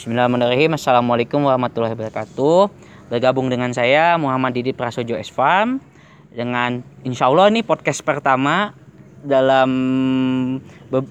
Bismillahirrahmanirrahim. 0.00 0.80
Assalamualaikum 0.80 1.44
warahmatullahi 1.44 1.92
wabarakatuh. 1.92 2.72
Bergabung 3.12 3.52
dengan 3.52 3.68
saya 3.76 4.16
Muhammad 4.16 4.56
Didi 4.56 4.72
Prasojo 4.72 5.12
Esfam 5.12 5.76
dengan 6.32 6.80
insya 7.04 7.28
Allah 7.28 7.52
ini 7.52 7.60
podcast 7.60 8.00
pertama 8.00 8.72
dalam 9.20 9.68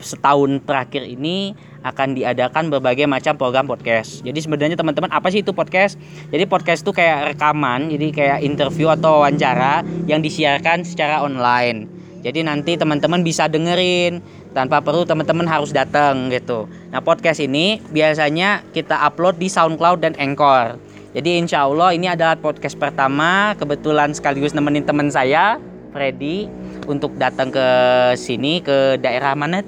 setahun 0.01 0.65
terakhir 0.65 1.05
ini 1.05 1.53
akan 1.85 2.17
diadakan 2.17 2.73
berbagai 2.73 3.05
macam 3.05 3.37
program 3.37 3.69
podcast. 3.69 4.25
Jadi 4.25 4.41
sebenarnya 4.41 4.73
teman-teman 4.73 5.13
apa 5.13 5.29
sih 5.29 5.45
itu 5.45 5.53
podcast? 5.53 5.93
Jadi 6.33 6.49
podcast 6.49 6.81
itu 6.81 6.89
kayak 6.89 7.37
rekaman, 7.37 7.93
jadi 7.93 8.09
kayak 8.09 8.39
interview 8.41 8.89
atau 8.89 9.21
wawancara 9.21 9.85
yang 10.09 10.25
disiarkan 10.25 10.81
secara 10.81 11.21
online. 11.21 11.85
Jadi 12.25 12.41
nanti 12.41 12.73
teman-teman 12.73 13.21
bisa 13.21 13.45
dengerin 13.45 14.19
tanpa 14.53 14.81
perlu 14.81 15.05
teman-teman 15.05 15.45
harus 15.45 15.69
datang 15.69 16.29
gitu. 16.33 16.65
Nah 16.89 17.01
podcast 17.01 17.37
ini 17.41 17.81
biasanya 17.93 18.65
kita 18.73 18.97
upload 19.05 19.37
di 19.37 19.47
SoundCloud 19.47 20.01
dan 20.01 20.13
Anchor. 20.17 20.81
Jadi 21.13 21.41
insya 21.41 21.65
Allah 21.65 21.93
ini 21.93 22.05
adalah 22.05 22.37
podcast 22.37 22.77
pertama 22.77 23.57
kebetulan 23.57 24.13
sekaligus 24.13 24.53
nemenin 24.53 24.85
teman 24.85 25.09
saya 25.09 25.57
Freddy 25.89 26.45
untuk 26.85 27.17
datang 27.17 27.49
ke 27.49 27.67
sini 28.13 28.61
ke 28.61 28.97
daerah 29.01 29.33
mana? 29.33 29.65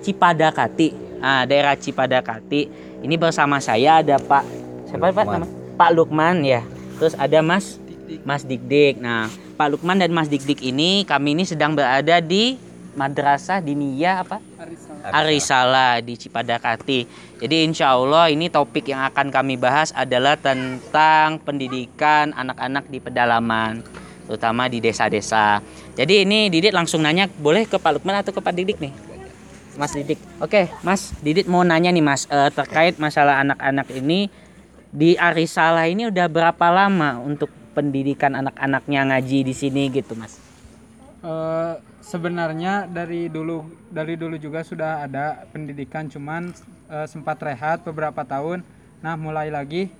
Cipadakati. 0.00 1.20
Ah, 1.20 1.44
daerah 1.44 1.76
Cipadakati. 1.76 2.72
Ini 3.04 3.14
bersama 3.20 3.60
saya 3.60 4.00
ada 4.00 4.16
Pak 4.16 4.44
siapa 4.88 5.12
Pak 5.12 5.24
nama? 5.28 5.46
Pak 5.76 5.90
Lukman 5.92 6.44
ya. 6.44 6.64
Terus 6.96 7.12
ada 7.16 7.40
Mas 7.44 7.76
Mas 8.24 8.44
Dikdik. 8.44 9.00
Nah, 9.00 9.28
Pak 9.60 9.76
Lukman 9.76 10.00
dan 10.00 10.12
Mas 10.12 10.32
Dikdik 10.32 10.64
ini 10.64 11.04
kami 11.04 11.36
ini 11.36 11.44
sedang 11.44 11.76
berada 11.76 12.20
di 12.24 12.56
Madrasah 12.98 13.62
Diniyah 13.62 14.26
apa? 14.26 14.42
Arisala 15.14 16.02
di 16.02 16.18
Cipadakati. 16.18 17.06
Jadi 17.38 17.56
insya 17.62 17.94
Allah 17.94 18.28
ini 18.28 18.50
topik 18.50 18.90
yang 18.90 19.06
akan 19.06 19.30
kami 19.30 19.54
bahas 19.54 19.94
adalah 19.94 20.34
tentang 20.34 21.38
pendidikan 21.40 22.34
anak-anak 22.34 22.90
di 22.90 22.98
pedalaman, 22.98 23.80
terutama 24.26 24.66
di 24.66 24.82
desa-desa. 24.82 25.62
Jadi 25.94 26.26
ini 26.26 26.50
Didit 26.50 26.74
langsung 26.74 27.06
nanya, 27.06 27.30
boleh 27.30 27.64
ke 27.64 27.78
Pak 27.78 28.00
Lukman 28.00 28.18
atau 28.18 28.34
ke 28.34 28.40
Pak 28.42 28.54
Didik 28.54 28.82
nih? 28.82 28.92
Mas 29.78 29.94
Didik. 29.94 30.18
Oke, 30.42 30.66
Mas 30.82 31.14
Didit 31.22 31.46
mau 31.46 31.62
nanya 31.62 31.94
nih 31.94 32.02
Mas 32.02 32.26
uh, 32.26 32.50
terkait 32.50 32.98
masalah 32.98 33.40
anak-anak 33.40 33.86
ini 33.94 34.26
di 34.90 35.14
Arisala 35.14 35.86
ini 35.86 36.10
udah 36.10 36.26
berapa 36.26 36.66
lama 36.68 37.22
untuk 37.22 37.48
pendidikan 37.72 38.34
anak-anaknya 38.34 39.14
ngaji 39.14 39.46
di 39.46 39.54
sini 39.54 39.86
gitu 39.94 40.18
Mas? 40.18 40.36
Uh, 41.22 41.78
sebenarnya 42.10 42.90
dari 42.90 43.30
dulu 43.30 43.70
dari 43.86 44.18
dulu 44.18 44.34
juga 44.34 44.66
sudah 44.66 45.06
ada 45.06 45.46
pendidikan 45.54 46.10
cuman 46.10 46.50
uh, 46.90 47.06
sempat 47.06 47.38
rehat 47.38 47.86
beberapa 47.86 48.26
tahun. 48.26 48.66
Nah 48.98 49.14
mulai 49.14 49.54
lagi 49.54 49.94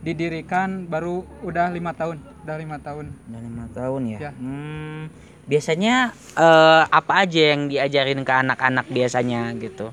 didirikan 0.00 0.88
baru 0.88 1.28
udah 1.44 1.68
lima 1.68 1.92
tahun 1.92 2.16
udah 2.48 2.56
lima 2.56 2.80
tahun. 2.80 3.12
Udah 3.28 3.40
lima 3.44 3.64
tahun 3.76 4.00
ya, 4.16 4.18
ya. 4.24 4.32
Hmm, 4.40 5.12
biasanya 5.44 6.16
uh, 6.40 6.88
apa 6.88 7.28
aja 7.28 7.52
yang 7.52 7.68
diajarin 7.68 8.24
ke 8.24 8.32
anak-anak 8.32 8.88
biasanya 8.88 9.52
gitu? 9.60 9.92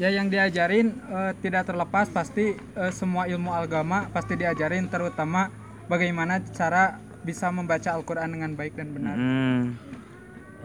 Ya 0.00 0.08
yang 0.08 0.32
diajarin 0.32 0.96
uh, 1.12 1.36
tidak 1.44 1.68
terlepas 1.68 2.08
pasti 2.08 2.56
uh, 2.80 2.92
semua 2.92 3.28
ilmu 3.28 3.52
agama 3.52 4.08
pasti 4.08 4.40
diajarin 4.40 4.88
terutama 4.88 5.52
bagaimana 5.88 6.40
cara 6.56 6.96
bisa 7.26 7.50
membaca 7.50 7.90
Al-Quran 7.90 8.30
dengan 8.38 8.54
baik 8.54 8.78
dan 8.78 8.94
benar. 8.94 9.18
Hmm. 9.18 9.74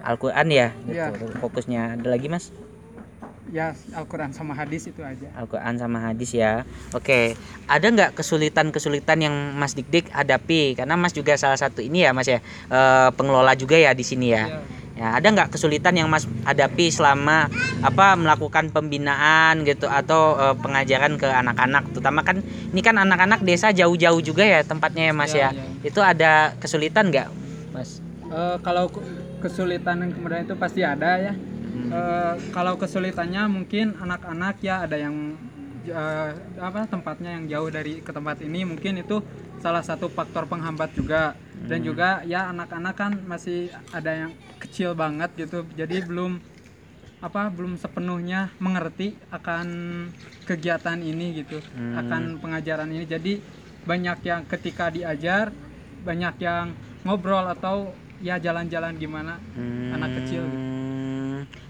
Al-Quran 0.05 0.47
ya, 0.53 0.67
gitu. 0.85 0.93
ya, 0.93 1.09
fokusnya. 1.41 1.97
Ada 1.97 2.07
lagi 2.13 2.29
mas? 2.29 2.53
Ya 3.51 3.75
Al-Quran 3.97 4.31
sama 4.31 4.53
hadis 4.53 4.85
itu 4.87 5.01
aja. 5.01 5.27
Al-Quran 5.33 5.75
sama 5.81 5.97
hadis 6.05 6.31
ya. 6.37 6.63
Oke, 6.93 7.33
ada 7.65 7.85
nggak 7.89 8.15
kesulitan-kesulitan 8.15 9.17
yang 9.19 9.35
Mas 9.59 9.75
Dik 9.75 9.89
Dik 9.91 10.07
hadapi? 10.13 10.77
Karena 10.79 10.95
Mas 10.95 11.11
juga 11.11 11.35
salah 11.35 11.59
satu 11.59 11.83
ini 11.83 12.07
ya 12.07 12.15
Mas 12.15 12.31
ya, 12.31 12.39
e, 12.71 12.79
pengelola 13.17 13.51
juga 13.59 13.75
ya 13.75 13.91
di 13.91 14.07
sini 14.07 14.31
ya. 14.31 14.47
ya 14.47 14.80
Ya, 14.91 15.17
ada 15.17 15.27
nggak 15.33 15.55
kesulitan 15.55 15.95
yang 15.97 16.11
Mas 16.11 16.27
hadapi 16.45 16.91
selama 16.91 17.47
apa 17.81 18.13
melakukan 18.19 18.69
pembinaan 18.69 19.63
gitu 19.63 19.87
atau 19.87 20.35
uh, 20.35 20.55
pengajaran 20.59 21.15
ke 21.15 21.25
anak-anak, 21.25 21.89
terutama 21.95 22.21
kan 22.21 22.43
ini 22.43 22.81
kan 22.83 22.99
anak-anak 22.99 23.41
desa 23.41 23.71
jauh-jauh 23.71 24.19
juga 24.19 24.43
ya 24.43 24.61
tempatnya 24.61 25.09
ya 25.09 25.13
Mas 25.15 25.33
ya. 25.33 25.49
ya. 25.49 25.49
ya. 25.55 25.65
Itu 25.81 25.99
ada 26.03 26.53
kesulitan 26.59 27.09
nggak, 27.09 27.27
Mas? 27.73 28.03
Uh, 28.27 28.59
kalau 28.61 28.91
kesulitan 29.41 30.05
yang 30.05 30.11
kemudian 30.13 30.43
itu 30.45 30.55
pasti 30.59 30.85
ada 30.85 31.17
ya. 31.17 31.33
Hmm. 31.33 31.89
Uh, 31.89 32.33
kalau 32.51 32.75
kesulitannya 32.75 33.47
mungkin 33.47 33.95
anak-anak 33.95 34.59
ya 34.59 34.83
ada 34.83 34.99
yang 34.99 35.39
uh, 35.89 36.29
apa 36.61 36.85
tempatnya 36.85 37.41
yang 37.41 37.49
jauh 37.49 37.69
dari 37.73 38.05
ke 38.05 38.11
tempat 38.13 38.37
ini 38.45 38.67
mungkin 38.67 39.01
itu 39.01 39.23
salah 39.63 39.81
satu 39.81 40.09
faktor 40.11 40.45
penghambat 40.45 40.93
juga 40.93 41.33
dan 41.65 41.79
hmm. 41.81 41.87
juga 41.87 42.09
ya 42.25 42.49
anak-anak 42.49 42.95
kan 42.97 43.11
masih 43.29 43.69
ada 43.93 44.25
yang 44.27 44.31
kecil 44.57 44.97
banget 44.97 45.29
gitu 45.37 45.65
jadi 45.77 46.01
belum 46.05 46.41
apa 47.21 47.53
belum 47.53 47.77
sepenuhnya 47.77 48.49
mengerti 48.57 49.13
akan 49.29 49.67
kegiatan 50.49 50.97
ini 50.97 51.45
gitu 51.45 51.61
hmm. 51.61 51.93
akan 52.01 52.21
pengajaran 52.41 52.89
ini 52.89 53.05
jadi 53.05 53.37
banyak 53.85 54.17
yang 54.25 54.41
ketika 54.49 54.89
diajar 54.89 55.53
banyak 56.01 56.35
yang 56.41 56.73
ngobrol 57.05 57.45
atau 57.45 57.93
ya 58.25 58.41
jalan-jalan 58.41 58.97
gimana 58.97 59.37
hmm. 59.53 59.93
anak 59.93 60.09
kecil 60.21 60.41
gitu. 60.49 60.67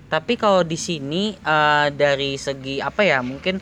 tapi 0.07 0.33
kalau 0.39 0.63
di 0.63 0.79
sini 0.79 1.35
uh, 1.43 1.91
dari 1.91 2.39
segi 2.39 2.79
apa 2.79 3.03
ya 3.03 3.19
mungkin 3.19 3.59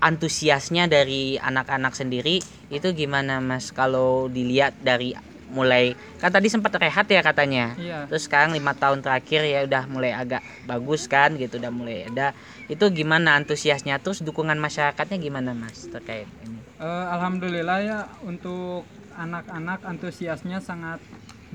antusiasnya 0.00 0.88
dari 0.88 1.40
anak-anak 1.40 1.96
sendiri 1.96 2.40
itu 2.68 2.88
gimana 2.92 3.40
mas 3.40 3.72
kalau 3.72 4.28
dilihat 4.28 4.76
dari 4.80 5.16
mulai 5.54 5.94
kan 6.18 6.34
tadi 6.34 6.50
sempat 6.50 6.74
rehat 6.74 7.06
ya 7.06 7.22
katanya. 7.22 7.78
Iya. 7.78 8.10
terus 8.10 8.26
sekarang 8.26 8.50
lima 8.50 8.74
tahun 8.74 9.00
terakhir 9.00 9.46
ya 9.46 9.62
udah 9.64 9.86
mulai 9.86 10.10
agak 10.10 10.42
bagus 10.66 11.06
kan 11.06 11.38
gitu 11.38 11.62
udah 11.62 11.70
mulai 11.70 12.10
ada. 12.10 12.34
Itu 12.66 12.90
gimana 12.90 13.38
antusiasnya? 13.38 14.02
Terus 14.02 14.26
dukungan 14.26 14.58
masyarakatnya 14.58 15.16
gimana 15.22 15.54
mas 15.54 15.86
terkait 15.86 16.26
ini? 16.42 16.58
Uh, 16.82 17.06
alhamdulillah 17.14 17.78
ya 17.80 17.98
untuk 18.26 18.82
anak-anak 19.14 19.86
antusiasnya 19.86 20.58
sangat 20.58 20.98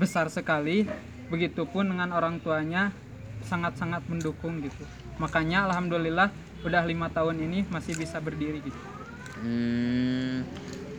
besar 0.00 0.32
sekali. 0.32 0.88
Begitupun 1.30 1.94
dengan 1.94 2.10
orang 2.10 2.42
tuanya 2.42 2.90
sangat-sangat 3.46 4.02
mendukung 4.10 4.58
gitu. 4.64 4.82
Makanya 5.22 5.70
alhamdulillah 5.70 6.34
udah 6.66 6.82
lima 6.84 7.06
tahun 7.12 7.38
ini 7.44 7.70
masih 7.70 7.94
bisa 7.94 8.18
berdiri 8.18 8.60
gitu. 8.64 8.80
Hmm, 9.40 10.44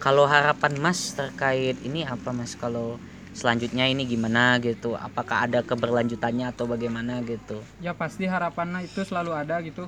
kalau 0.02 0.26
harapan 0.26 0.74
Mas 0.84 1.14
terkait 1.14 1.78
ini 1.86 2.02
apa 2.04 2.30
Mas? 2.34 2.58
Kalau 2.58 2.98
selanjutnya 3.38 3.86
ini 3.86 4.04
gimana 4.10 4.58
gitu? 4.60 4.98
Apakah 4.98 5.46
ada 5.46 5.60
keberlanjutannya 5.62 6.50
atau 6.52 6.66
bagaimana 6.66 7.22
gitu? 7.24 7.62
Ya 7.86 7.94
pasti 7.94 8.26
harapannya 8.26 8.90
itu 8.90 9.02
selalu 9.06 9.32
ada 9.38 9.62
gitu. 9.62 9.86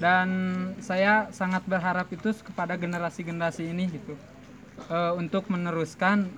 Dan 0.00 0.28
saya 0.82 1.30
sangat 1.30 1.62
berharap 1.68 2.08
itu 2.10 2.32
kepada 2.42 2.74
generasi-generasi 2.80 3.62
ini 3.70 3.84
gitu. 3.92 4.16
E, 4.90 4.96
untuk 5.20 5.46
meneruskan 5.52 6.32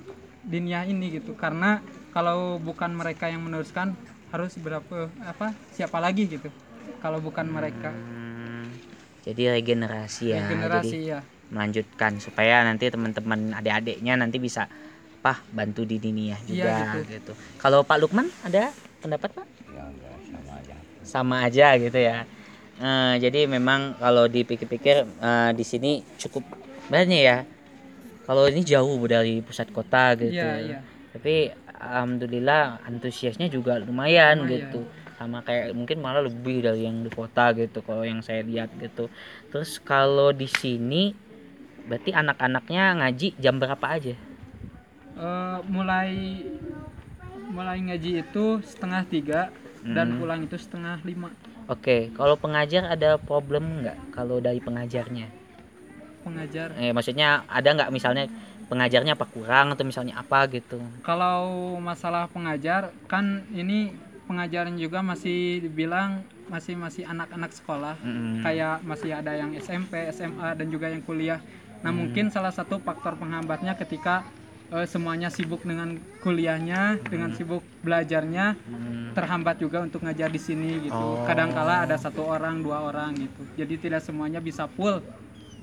dunia 0.44 0.84
ini 0.84 1.16
gitu. 1.16 1.32
Karena 1.38 1.80
kalau 2.12 2.58
bukan 2.60 2.92
mereka 2.92 3.30
yang 3.32 3.46
meneruskan 3.46 3.94
harus 4.34 4.58
berapa 4.58 5.08
apa 5.22 5.54
siapa 5.72 6.02
lagi 6.02 6.26
gitu? 6.28 6.50
Kalau 7.00 7.22
bukan 7.22 7.46
mereka. 7.48 7.94
Hmm, 7.94 8.74
jadi 9.24 9.56
regenerasi 9.56 10.34
ya. 10.34 10.44
Regenerasi 10.44 10.98
jadi, 10.98 11.00
ya 11.14 11.20
melanjutkan 11.52 12.20
supaya 12.20 12.64
nanti 12.64 12.88
teman-teman 12.88 13.52
adik-adiknya 13.56 14.16
nanti 14.16 14.40
bisa 14.40 14.68
pah 15.24 15.40
bantu 15.52 15.88
di 15.88 15.96
dunia 15.96 16.36
ya 16.36 16.38
juga 16.44 16.68
iya, 16.68 16.84
gitu. 17.00 17.00
gitu. 17.16 17.32
Kalau 17.56 17.80
Pak 17.80 17.96
Lukman 17.96 18.28
ada 18.44 18.68
pendapat 19.00 19.32
Pak? 19.32 19.46
Ya, 19.72 19.84
sama 20.28 20.52
aja. 20.60 20.76
Sama 21.00 21.36
aja 21.48 21.66
gitu 21.80 21.98
ya. 22.00 22.28
Uh, 22.74 23.14
jadi 23.16 23.46
memang 23.48 23.96
kalau 23.96 24.28
dipikir-pikir 24.28 25.08
uh, 25.24 25.50
di 25.56 25.64
sini 25.64 26.04
cukup 26.20 26.44
banyak 26.92 27.22
ya. 27.24 27.38
Kalau 28.28 28.48
ini 28.48 28.64
jauh 28.64 29.00
dari 29.08 29.40
pusat 29.40 29.72
kota 29.72 30.12
gitu. 30.20 30.36
Ya, 30.36 30.60
ya. 30.60 30.78
Tapi 31.16 31.52
alhamdulillah 31.72 32.84
antusiasnya 32.84 33.48
juga 33.48 33.80
lumayan, 33.80 34.44
lumayan. 34.44 34.68
gitu 34.68 34.80
sama 35.14 35.46
kayak 35.46 35.72
mungkin 35.78 36.02
malah 36.02 36.26
lebih 36.26 36.66
dari 36.66 36.90
yang 36.90 37.06
di 37.06 37.08
kota 37.08 37.54
gitu 37.54 37.80
kalau 37.86 38.02
yang 38.02 38.18
saya 38.20 38.42
lihat 38.42 38.66
gitu 38.82 39.06
terus 39.48 39.78
kalau 39.78 40.34
di 40.34 40.50
sini 40.50 41.14
berarti 41.84 42.10
anak-anaknya 42.16 42.84
ngaji 43.00 43.28
jam 43.36 43.60
berapa 43.60 43.86
aja 43.86 44.14
uh, 45.18 45.60
mulai 45.68 46.42
mulai 47.52 47.78
ngaji 47.84 48.24
itu 48.24 48.64
setengah 48.64 49.02
tiga 49.06 49.40
hmm. 49.84 49.94
dan 49.94 50.16
pulang 50.16 50.40
itu 50.42 50.56
setengah 50.56 50.98
lima 51.04 51.30
oke 51.68 51.80
okay. 51.80 52.00
kalau 52.16 52.34
pengajar 52.40 52.88
ada 52.88 53.20
problem 53.20 53.84
nggak 53.84 53.98
kalau 54.16 54.40
dari 54.40 54.58
pengajarnya 54.58 55.28
pengajar 56.24 56.72
eh 56.80 56.90
maksudnya 56.90 57.44
ada 57.46 57.68
nggak 57.68 57.92
misalnya 57.92 58.24
pengajarnya 58.64 59.12
apa 59.12 59.26
kurang 59.28 59.76
atau 59.76 59.84
misalnya 59.84 60.16
apa 60.16 60.48
gitu 60.48 60.80
kalau 61.04 61.76
masalah 61.78 62.26
pengajar 62.32 62.96
kan 63.04 63.44
ini 63.52 63.92
pengajaran 64.24 64.80
juga 64.80 65.04
masih 65.04 65.60
dibilang 65.60 66.24
masih 66.48 66.76
masih 66.76 67.04
anak-anak 67.08 67.52
sekolah 67.52 67.96
Mm-mm. 68.00 68.40
kayak 68.44 68.80
masih 68.84 69.12
ada 69.12 69.32
yang 69.36 69.52
SMP 69.56 70.08
SMA 70.12 70.56
dan 70.56 70.66
juga 70.68 70.88
yang 70.92 71.04
kuliah 71.04 71.40
nah 71.84 71.92
mungkin 71.92 72.32
salah 72.32 72.48
satu 72.48 72.80
faktor 72.80 73.14
penghambatnya 73.14 73.76
ketika 73.76 74.24
eh, 74.72 74.88
semuanya 74.88 75.28
sibuk 75.28 75.60
dengan 75.62 75.94
kuliahnya 76.18 76.96
dengan 77.04 77.30
sibuk 77.30 77.60
belajarnya 77.80 78.56
Hmm. 78.56 79.12
terhambat 79.12 79.60
juga 79.60 79.78
untuk 79.78 80.00
ngajar 80.00 80.26
di 80.26 80.40
sini 80.40 80.80
gitu 80.82 80.96
Oh. 80.96 81.22
kadangkala 81.22 81.84
ada 81.84 81.94
satu 81.94 82.24
orang 82.24 82.58
dua 82.58 82.82
orang 82.82 83.12
gitu 83.14 83.44
jadi 83.54 83.74
tidak 83.76 84.00
semuanya 84.00 84.40
bisa 84.40 84.64
full 84.66 85.04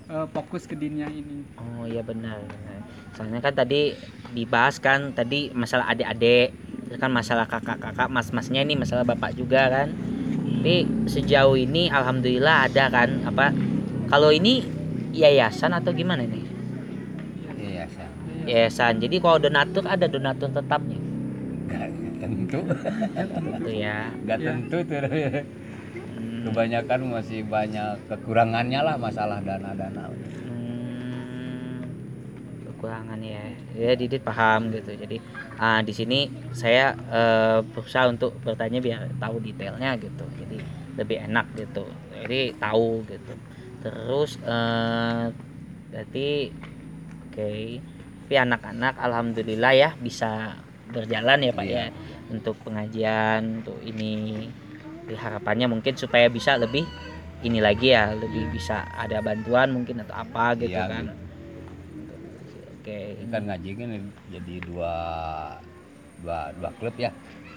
eh, 0.07 0.27
fokus 0.29 0.63
ke 0.63 0.77
dunia 0.77 1.09
ini 1.09 1.41
Oh 1.57 1.83
iya 1.83 1.99
benar. 2.01 2.37
Soalnya 3.11 3.41
kan 3.41 3.51
tadi 3.51 3.91
dibahas 4.31 4.77
kan 4.77 5.11
tadi 5.11 5.51
masalah 5.51 5.89
adik-adik, 5.89 6.55
kan 6.95 7.11
masalah 7.11 7.43
kakak-kakak, 7.43 8.07
mas-masnya 8.07 8.61
ini 8.61 8.77
masalah 8.77 9.03
bapak 9.03 9.35
juga 9.35 9.67
kan. 9.67 9.87
Tapi 10.55 10.75
sejauh 11.07 11.57
ini 11.57 11.89
alhamdulillah 11.89 12.69
ada 12.69 12.87
kan 12.87 13.09
apa? 13.25 13.51
Kalau 14.07 14.31
ini 14.31 14.63
yayasan 15.11 15.71
atau 15.71 15.91
gimana 15.91 16.23
nih? 16.23 16.45
Iya, 17.61 17.85
Sa. 17.87 18.05
Yayasan. 18.47 18.97
Jadi 18.97 19.21
kalau 19.21 19.37
donatur 19.37 19.85
ada 19.85 20.09
donatur 20.09 20.49
tetapnya. 20.49 20.97
Nggak 21.67 21.89
tentu. 22.19 22.59
Gitu 23.61 23.71
ya. 23.75 24.09
Nggak 24.25 24.39
Iya. 24.41 24.47
tentu 24.49 24.77
tuh. 24.83 25.01
Hmm. 25.01 26.41
Kebanyakan 26.49 26.99
masih 27.13 27.45
banyak 27.45 28.01
kekurangannya 28.09 28.81
lah 28.81 28.95
masalah 28.97 29.37
dana-dana. 29.45 30.09
Hmm, 30.09 31.85
kekurangan 32.65 33.21
ya 33.21 33.45
ya 33.77 33.93
Didit 33.93 34.25
paham 34.25 34.73
gitu 34.73 34.97
jadi 34.97 35.21
ah 35.61 35.85
di 35.85 35.93
sini 35.93 36.25
saya 36.49 36.97
eh, 36.97 37.61
berusaha 37.61 38.09
untuk 38.09 38.41
bertanya 38.41 38.81
biar 38.81 39.05
tahu 39.21 39.37
detailnya 39.37 39.93
gitu 40.01 40.25
jadi 40.41 40.57
lebih 40.97 41.17
enak 41.29 41.45
gitu 41.53 41.85
jadi 42.25 42.57
tahu 42.57 43.05
gitu 43.05 43.33
terus 43.81 44.37
eh 44.41 45.25
berarti 45.91 46.27
oke. 47.27 47.51
Tapi 48.21 48.35
anak-anak 48.39 48.95
alhamdulillah 48.95 49.73
ya 49.75 49.89
bisa 49.99 50.55
berjalan 50.87 51.43
ya 51.43 51.51
pak 51.51 51.65
Iya. 51.67 51.75
ya 51.75 51.85
untuk 52.31 52.55
pengajian 52.63 53.59
untuk 53.59 53.77
ini. 53.83 54.47
Harapannya 55.11 55.67
mungkin 55.67 55.99
supaya 55.99 56.31
bisa 56.31 56.55
lebih 56.55 56.87
ini 57.43 57.59
lagi 57.59 57.91
ya 57.91 58.15
lebih 58.15 58.47
bisa 58.55 58.87
ada 58.95 59.19
bantuan 59.19 59.75
mungkin 59.75 59.99
atau 59.99 60.15
apa 60.15 60.55
gitu 60.55 60.71
Iya, 60.71 60.87
kan. 60.87 61.05
Oke. 62.79 63.19
Ini 63.19 63.27
kan 63.27 63.41
ngaji 63.51 63.69
kan 63.75 63.89
jadi 64.31 64.55
dua 64.63 64.95
dua 66.23 66.39
dua 66.55 66.69
klub 66.79 66.95
ya. 66.95 67.11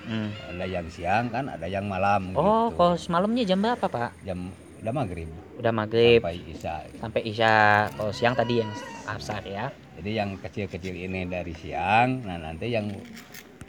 Hmm. 0.05 0.29
Ada 0.51 0.65
yang 0.69 0.87
siang 0.91 1.33
kan, 1.33 1.49
ada 1.49 1.65
yang 1.65 1.89
malam 1.89 2.37
oh 2.37 2.69
gitu. 2.69 2.77
kalau 2.77 2.95
semalamnya 2.99 3.47
jam 3.47 3.63
berapa 3.63 3.87
pak? 3.89 4.11
Jam 4.27 4.51
udah 4.85 4.93
maghrib 4.93 5.31
udah 5.55 5.73
maghrib 5.73 6.21
sampai 6.21 6.37
isya. 6.45 6.75
sampai 6.99 7.21
isya 7.25 7.53
kalau 7.91 8.11
siang 8.11 8.35
tadi 8.35 8.61
yang 8.61 8.71
asar 9.07 9.43
ya 9.43 9.71
Jadi 9.95 10.11
yang 10.13 10.35
kecil-kecil 10.37 10.91
ini 10.93 11.23
dari 11.25 11.55
siang, 11.55 12.23
nah 12.23 12.35
nanti 12.37 12.67
yang 12.69 12.91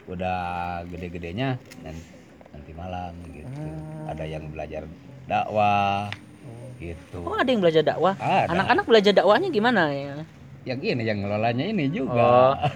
udah 0.04 0.38
gede-gedenya 0.84 1.54
nan- 1.80 2.06
nanti 2.50 2.70
malam 2.72 3.14
gitu. 3.28 3.46
Hmm. 3.48 4.10
Ada 4.10 4.24
yang 4.26 4.50
belajar 4.50 4.82
dakwah 5.24 6.10
gitu. 6.76 7.22
oh 7.22 7.34
ada 7.34 7.46
yang 7.46 7.58
belajar 7.58 7.82
dakwah 7.82 8.14
Ada. 8.16 8.52
anak-anak 8.52 8.84
belajar 8.84 9.12
dakwahnya 9.12 9.48
gimana 9.48 9.88
ya 9.88 10.14
Yang 10.66 10.80
ini 10.84 11.02
yang 11.04 11.18
ngelolanya 11.20 11.64
ini 11.64 11.84
oh 11.86 11.90
juga. 11.90 12.26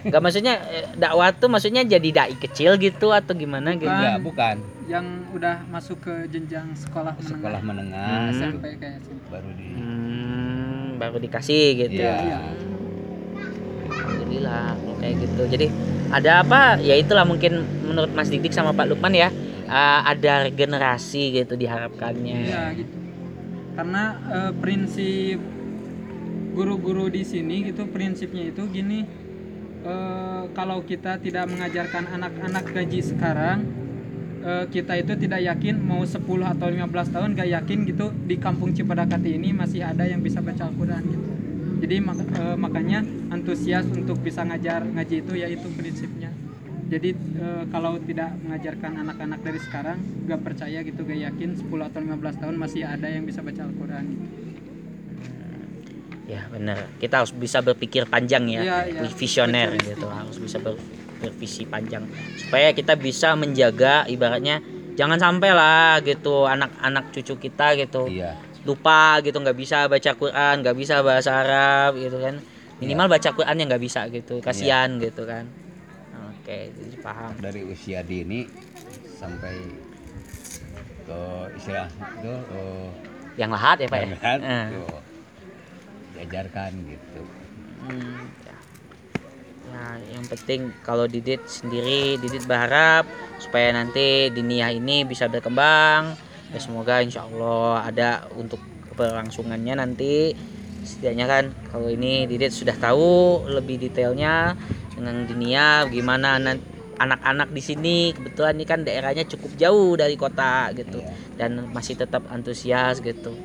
nggak 0.05 0.21
maksudnya 0.21 0.55
eh, 0.65 0.87
dakwah 0.95 1.31
tuh 1.31 1.47
maksudnya 1.47 1.83
jadi 1.83 2.09
dai 2.09 2.35
kecil 2.35 2.79
gitu 2.79 3.11
atau 3.11 3.35
gimana 3.35 3.75
gitu 3.75 3.91
Bukan. 3.91 4.19
Bukan. 4.25 4.56
Yang 4.91 5.07
udah 5.31 5.63
masuk 5.71 6.03
ke 6.03 6.27
jenjang 6.27 6.75
sekolah 6.75 7.15
menengah 7.15 7.39
Sekolah 7.39 7.61
menengah 7.63 8.11
Hmm. 8.27 8.35
SMP 8.35 8.65
kayak 8.75 8.99
sih 9.07 9.15
baru 9.31 9.51
di 9.55 9.67
Hmm, 9.71 10.99
baru 10.99 11.17
dikasih 11.17 11.65
gitu 11.79 12.03
Iya. 12.03 12.19
Iya. 12.27 12.39
Alhamdulillah 13.87 14.67
kalau 14.75 14.95
kayak 14.99 15.15
gitu. 15.23 15.43
Jadi 15.47 15.67
ada 16.11 16.31
apa? 16.43 16.61
Ya 16.83 16.95
itulah 16.99 17.23
mungkin 17.23 17.53
menurut 17.87 18.11
Mas 18.13 18.27
Didik 18.29 18.51
sama 18.51 18.75
Pak 18.75 18.91
Lukman 18.91 19.15
ya 19.15 19.31
uh, 19.67 20.01
ada 20.03 20.47
regenerasi 20.47 21.39
gitu 21.39 21.55
diharapkannya. 21.55 22.39
Iya 22.51 22.63
gitu. 22.75 22.95
Karena 23.71 24.05
eh, 24.29 24.53
prinsip 24.59 25.39
guru-guru 26.53 27.07
di 27.09 27.23
sini 27.23 27.65
gitu 27.65 27.87
prinsipnya 27.87 28.51
itu 28.51 28.67
gini. 28.67 29.07
eh, 29.81 30.45
kalau 30.53 30.85
kita 30.85 31.17
tidak 31.17 31.49
mengajarkan 31.49 32.05
anak-anak 32.13 32.69
gaji 32.69 33.01
sekarang, 33.01 33.65
eh, 34.41 34.65
kita 34.67 34.97
itu 34.97 35.13
tidak 35.17 35.41
yakin 35.43 35.77
mau 35.79 36.01
10 36.01 36.17
atau 36.47 36.67
15 36.67 36.87
tahun 37.09 37.29
gak 37.33 37.51
yakin 37.51 37.79
gitu 37.85 38.07
di 38.25 38.37
kampung 38.37 38.73
Cipadakati 38.73 39.35
ini 39.35 39.53
masih 39.53 39.83
ada 39.83 40.03
yang 40.03 40.21
bisa 40.21 40.41
baca 40.41 40.65
Al-Qur'an 40.65 41.05
gitu. 41.05 41.29
Jadi 41.81 41.97
mak- 41.99 42.29
eh, 42.31 42.57
makanya 42.57 43.01
antusias 43.29 43.85
untuk 43.87 44.21
bisa 44.21 44.43
ngajar 44.43 44.85
ngaji 44.85 45.17
itu 45.21 45.33
ya 45.35 45.47
itu 45.47 45.67
prinsipnya. 45.71 46.31
Jadi 46.87 47.11
eh, 47.15 47.65
kalau 47.69 47.97
tidak 47.99 48.35
mengajarkan 48.41 48.93
anak-anak 48.99 49.41
dari 49.41 49.61
sekarang 49.61 49.99
gak 50.25 50.41
percaya 50.41 50.81
gitu 50.81 51.01
gak 51.03 51.21
yakin 51.23 51.55
10 51.55 51.69
atau 51.83 52.01
15 52.01 52.11
tahun 52.37 52.55
masih 52.57 52.83
ada 52.83 53.07
yang 53.07 53.23
bisa 53.23 53.41
baca 53.41 53.63
Al-Qur'an 53.63 54.05
gitu. 54.07 54.27
Ya 56.27 56.47
benar. 56.47 56.87
Kita 56.97 57.19
harus 57.19 57.35
bisa 57.35 57.59
berpikir 57.59 58.07
panjang 58.07 58.47
ya, 58.47 58.63
Iya, 58.63 58.79
iya. 58.87 59.01
visioner 59.11 59.75
gitu. 59.77 60.07
Harus 60.07 60.39
bisa 60.39 60.63
ber- 60.63 60.79
bervisi 61.20 61.69
panjang. 61.69 62.08
Supaya 62.40 62.72
kita 62.72 62.96
bisa 62.96 63.37
menjaga 63.37 64.08
ibaratnya 64.08 64.64
jangan 64.96 65.20
sampai 65.20 65.52
lah 65.52 66.00
gitu 66.02 66.49
anak-anak 66.49 67.12
cucu 67.12 67.37
kita 67.38 67.76
gitu. 67.76 68.08
Iya. 68.08 68.34
Lupa 68.64 69.20
gitu 69.20 69.40
nggak 69.40 69.56
bisa 69.56 69.88
baca 69.88 70.11
Quran 70.12 70.55
nggak 70.61 70.76
bisa 70.76 71.05
bahasa 71.05 71.44
Arab 71.44 72.00
gitu 72.00 72.19
kan. 72.19 72.40
Minimal 72.81 73.12
baca 73.12 73.28
Quran 73.31 73.56
yang 73.61 73.69
nggak 73.69 73.84
bisa 73.84 74.08
gitu 74.08 74.40
kasihan 74.40 74.96
gitu 74.96 75.28
kan. 75.28 75.44
Oke 76.40 76.72
jadi 76.72 76.96
paham. 77.05 77.32
Dari 77.37 77.62
usia 77.69 78.00
dini 78.00 78.49
sampai 79.20 79.55
ke 81.05 81.20
istilah 81.61 81.88
itu 82.20 82.32
eh, 82.56 82.88
yang 83.37 83.52
lahat 83.52 83.84
ya 83.84 83.88
pak 83.88 83.99
ya? 84.00 84.17
kan, 84.20 84.38
Eh. 84.40 84.67
tuh, 84.72 85.00
diajarkan 86.17 86.70
gitu. 86.88 87.20
Hmm, 87.81 88.28
ya. 88.44 88.56
Ya, 89.69 90.01
yang 90.17 90.25
penting 90.25 90.73
kalau 90.81 91.05
Didit 91.05 91.45
sendiri 91.45 92.17
Didit 92.17 92.49
berharap 92.49 93.05
supaya 93.37 93.71
nanti 93.77 94.33
Diniyah 94.33 94.73
ini 94.73 95.05
bisa 95.05 95.29
berkembang. 95.29 96.17
Ya 96.51 96.59
semoga 96.59 97.05
insya 97.05 97.29
Allah 97.29 97.85
ada 97.85 98.11
untuk 98.35 98.59
keberlangsungannya 98.91 99.79
nanti. 99.79 100.33
Setidaknya 100.81 101.27
kan 101.29 101.44
kalau 101.69 101.93
ini 101.93 102.25
Didit 102.25 102.56
sudah 102.56 102.75
tahu 102.75 103.44
lebih 103.53 103.77
detailnya 103.79 104.56
dengan 104.96 105.29
Diniyah 105.29 105.87
gimana 105.93 106.41
anak-anak 106.99 107.49
di 107.53 107.63
sini. 107.63 107.99
Kebetulan 108.17 108.56
ini 108.58 108.67
kan 108.67 108.81
daerahnya 108.82 109.29
cukup 109.29 109.55
jauh 109.61 109.94
dari 109.94 110.17
kota 110.17 110.73
gitu 110.75 111.05
Iya. 111.05 111.13
dan 111.37 111.69
masih 111.70 111.94
tetap 112.01 112.27
antusias 112.32 112.99
gitu. 113.05 113.37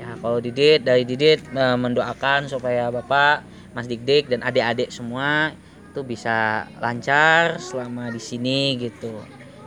Ya 0.00 0.16
kalau 0.18 0.40
Didit 0.40 0.82
dari 0.82 1.04
Didit 1.04 1.44
eh, 1.52 1.76
mendoakan 1.76 2.48
supaya 2.48 2.88
Bapak 2.88 3.59
Mas 3.76 3.86
Dik-Dik 3.86 4.30
dan 4.30 4.40
adik-adik 4.42 4.90
semua 4.90 5.54
itu 5.90 6.00
bisa 6.06 6.66
lancar 6.78 7.58
selama 7.58 8.10
di 8.10 8.22
sini 8.22 8.78
gitu. 8.78 9.12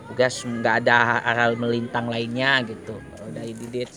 Tugas 0.07 0.43
nggak 0.43 0.83
ada 0.83 1.23
aral 1.23 1.55
melintang 1.55 2.11
lainnya 2.11 2.59
gitu 2.67 2.99
kalau 2.99 3.31
dari 3.31 3.55
Didit 3.55 3.87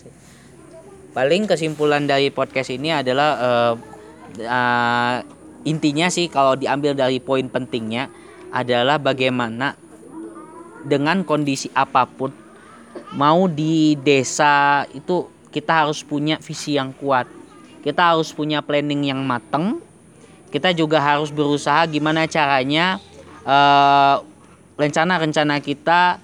paling 1.17 1.49
kesimpulan 1.49 2.05
dari 2.05 2.29
podcast 2.29 2.69
ini 2.69 2.93
adalah 2.93 3.29
eh, 3.41 3.73
eh, 4.45 5.17
intinya 5.65 6.13
sih 6.13 6.29
kalau 6.29 6.53
diambil 6.53 6.93
dari 6.93 7.17
poin 7.17 7.49
pentingnya 7.49 8.05
adalah 8.53 9.01
bagaimana 9.01 9.73
dengan 10.85 11.25
kondisi 11.25 11.73
apa 11.73 12.05
pun 12.05 12.29
mau 13.17 13.49
di 13.49 13.97
desa 13.97 14.85
itu 14.93 15.25
kita 15.49 15.89
harus 15.89 16.05
punya 16.05 16.37
visi 16.37 16.77
yang 16.77 16.93
kuat. 16.93 17.25
Kita 17.81 18.13
harus 18.13 18.29
punya 18.29 18.61
planning 18.61 19.09
yang 19.09 19.25
mateng 19.25 19.81
kita 20.47 20.71
juga 20.71 21.03
harus 21.03 21.29
berusaha 21.29 21.83
gimana 21.87 22.25
caranya 22.25 22.99
eh, 23.43 24.15
rencana-rencana 24.77 25.59
kita 25.59 26.21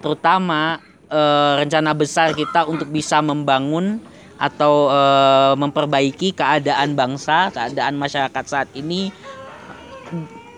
terutama 0.00 0.80
eh, 1.10 1.52
rencana 1.64 1.92
besar 1.92 2.32
kita 2.32 2.64
untuk 2.64 2.88
bisa 2.88 3.20
membangun 3.20 4.00
atau 4.36 4.92
eh, 4.92 5.54
memperbaiki 5.56 6.36
keadaan 6.36 6.96
bangsa 6.96 7.52
keadaan 7.52 7.96
masyarakat 7.96 8.44
saat 8.44 8.68
ini 8.76 9.12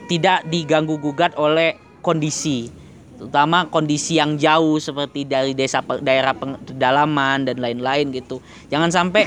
tidak 0.09 0.45
diganggu 0.49 0.97
gugat 0.99 1.37
oleh 1.37 1.77
kondisi 2.01 2.78
terutama 3.19 3.67
kondisi 3.67 4.17
yang 4.17 4.39
jauh 4.39 4.79
seperti 4.79 5.27
dari 5.27 5.53
desa 5.53 5.83
daerah 5.99 6.39
pedalaman 6.39 7.43
dan 7.51 7.59
lain-lain 7.59 8.15
gitu 8.15 8.39
jangan 8.71 8.95
sampai 8.95 9.27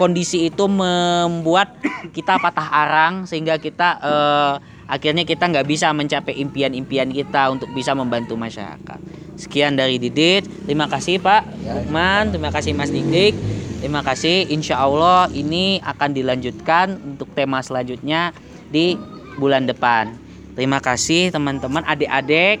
kondisi 0.00 0.52
itu 0.52 0.68
membuat 0.68 1.80
kita 2.12 2.36
patah 2.36 2.68
arang 2.68 3.24
sehingga 3.24 3.56
kita 3.56 3.88
eh, 4.04 4.54
akhirnya 4.92 5.24
kita 5.24 5.48
nggak 5.48 5.64
bisa 5.64 5.88
mencapai 5.96 6.36
impian-impian 6.36 7.08
kita 7.08 7.48
untuk 7.48 7.72
bisa 7.72 7.96
membantu 7.96 8.36
masyarakat 8.36 9.00
Sekian 9.40 9.72
dari 9.72 9.96
Didit. 9.96 10.44
Terima 10.68 10.84
kasih 10.84 11.16
Pak 11.16 11.64
Lukman, 11.64 12.28
terima 12.28 12.52
kasih 12.52 12.76
Mas 12.76 12.92
Dik 12.92 13.32
Terima 13.80 14.04
kasih. 14.04 14.44
Insya 14.52 14.76
Allah 14.76 15.32
ini 15.32 15.80
akan 15.80 16.12
dilanjutkan 16.12 17.00
untuk 17.00 17.32
tema 17.32 17.64
selanjutnya 17.64 18.36
di 18.68 18.92
bulan 19.40 19.64
depan. 19.64 20.12
Terima 20.52 20.84
kasih 20.84 21.32
teman-teman, 21.32 21.80
adik-adik. 21.88 22.60